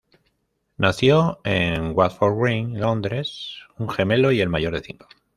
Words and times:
Nació 0.77 1.41
en 1.43 1.91
Woodford 1.95 2.35
Green, 2.41 2.79
Londres, 2.79 3.57
un 3.77 3.87
gemelo 3.87 4.31
y 4.31 4.41
el 4.41 4.49
mayor 4.49 4.73
de 4.73 4.81
cinco. 4.81 5.07